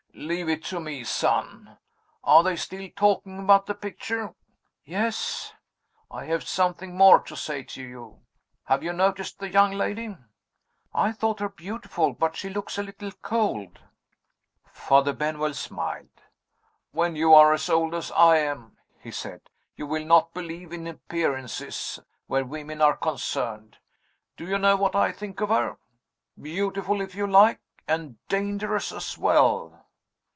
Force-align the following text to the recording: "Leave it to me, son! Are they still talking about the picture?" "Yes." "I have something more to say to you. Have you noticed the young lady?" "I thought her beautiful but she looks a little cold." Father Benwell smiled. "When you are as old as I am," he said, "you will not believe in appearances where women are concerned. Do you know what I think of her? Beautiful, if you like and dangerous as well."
"Leave 0.13 0.49
it 0.49 0.63
to 0.63 0.79
me, 0.79 1.03
son! 1.03 1.79
Are 2.23 2.43
they 2.43 2.55
still 2.55 2.87
talking 2.95 3.39
about 3.39 3.65
the 3.65 3.73
picture?" 3.73 4.35
"Yes." 4.85 5.53
"I 6.11 6.25
have 6.25 6.47
something 6.47 6.95
more 6.95 7.19
to 7.21 7.35
say 7.35 7.63
to 7.63 7.81
you. 7.81 8.19
Have 8.65 8.83
you 8.83 8.93
noticed 8.93 9.39
the 9.39 9.49
young 9.49 9.71
lady?" 9.71 10.15
"I 10.93 11.11
thought 11.11 11.39
her 11.39 11.49
beautiful 11.49 12.13
but 12.13 12.35
she 12.35 12.49
looks 12.51 12.77
a 12.77 12.83
little 12.83 13.11
cold." 13.23 13.79
Father 14.71 15.11
Benwell 15.11 15.55
smiled. 15.55 16.21
"When 16.91 17.15
you 17.15 17.33
are 17.33 17.51
as 17.51 17.67
old 17.67 17.95
as 17.95 18.11
I 18.11 18.37
am," 18.37 18.77
he 18.99 19.09
said, 19.11 19.49
"you 19.75 19.87
will 19.87 20.05
not 20.05 20.35
believe 20.35 20.71
in 20.71 20.85
appearances 20.85 21.99
where 22.27 22.45
women 22.45 22.79
are 22.79 22.95
concerned. 22.97 23.77
Do 24.37 24.45
you 24.45 24.59
know 24.59 24.75
what 24.75 24.95
I 24.95 25.13
think 25.13 25.41
of 25.41 25.49
her? 25.49 25.77
Beautiful, 26.39 27.01
if 27.01 27.15
you 27.15 27.25
like 27.25 27.61
and 27.87 28.15
dangerous 28.27 28.91
as 28.91 29.17
well." 29.17 29.79